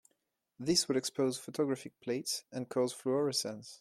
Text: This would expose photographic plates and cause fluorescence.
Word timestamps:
This 0.59 0.87
would 0.87 0.97
expose 0.97 1.37
photographic 1.37 1.99
plates 2.01 2.43
and 2.51 2.67
cause 2.67 2.91
fluorescence. 2.91 3.69